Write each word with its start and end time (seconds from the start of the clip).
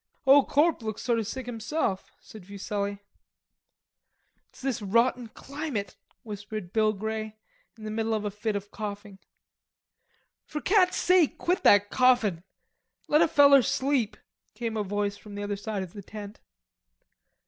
"Ole 0.25 0.45
Corp. 0.45 0.81
looks 0.81 1.03
sort 1.03 1.19
o' 1.19 1.21
sick 1.21 1.45
himself," 1.45 2.09
said 2.19 2.47
Fuselli. 2.47 3.03
"It's 4.49 4.59
this 4.61 4.81
rotten 4.81 5.27
climate" 5.27 5.95
whispered 6.23 6.73
Bill 6.73 6.91
Grey, 6.91 7.37
in 7.77 7.83
the 7.83 7.91
middle 7.91 8.15
of 8.15 8.25
a 8.25 8.31
fit 8.31 8.55
of 8.55 8.71
coughing. 8.71 9.19
"For 10.43 10.59
cat's 10.59 10.97
sake 10.97 11.37
quit 11.37 11.61
that 11.65 11.91
coughin'. 11.91 12.43
Let 13.07 13.21
a 13.21 13.27
feller 13.27 13.61
sleep," 13.61 14.17
came 14.55 14.75
a 14.75 14.81
voice 14.81 15.17
from 15.17 15.35
the 15.35 15.43
other 15.43 15.55
side 15.55 15.83
of 15.83 15.93
the 15.93 16.01
tent. 16.01 16.39